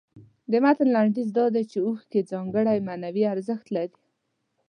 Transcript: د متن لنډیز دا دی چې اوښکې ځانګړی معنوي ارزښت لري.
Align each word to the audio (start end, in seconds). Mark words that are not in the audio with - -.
د 0.51 0.53
متن 0.63 0.87
لنډیز 0.95 1.29
دا 1.37 1.45
دی 1.55 1.63
چې 1.71 1.77
اوښکې 1.87 2.27
ځانګړی 2.31 2.85
معنوي 2.87 3.23
ارزښت 3.33 3.67
لري. 3.75 3.99